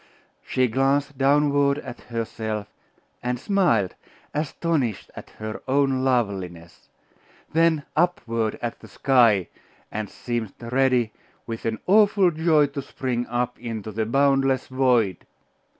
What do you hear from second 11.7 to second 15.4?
awful joy, to spring up into the boundless void.